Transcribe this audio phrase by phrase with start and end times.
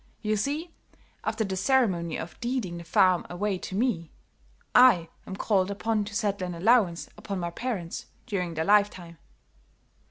[0.23, 0.71] You see,
[1.23, 4.09] after the ceremony of deeding the farm away to me,
[4.73, 9.19] I am called upon to settle an allowance upon my parents during their lifetime."